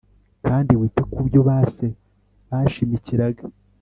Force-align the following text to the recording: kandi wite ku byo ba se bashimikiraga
kandi 0.47 0.71
wite 0.79 1.01
ku 1.11 1.19
byo 1.27 1.41
ba 1.47 1.57
se 1.75 1.87
bashimikiraga 2.49 3.43